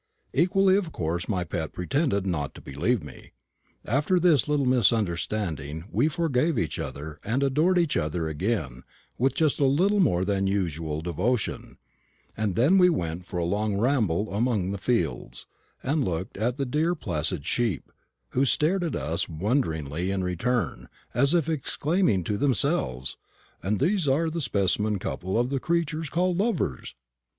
[0.33, 3.33] Equally of course my pet pretended not to believe me.
[3.85, 8.81] After this little misunderstanding we forgave each other, and adored each other again
[9.19, 11.77] with just a little more than usual devotion;
[12.35, 15.45] and then we went for a long ramble among the fields,
[15.83, 17.91] and looked at the dear placid sheep,
[18.29, 23.17] who stared at us wonderingly in return, as if exclaiming to themselves,
[23.61, 26.95] "And these are a specimen couple of the creatures called lovers!"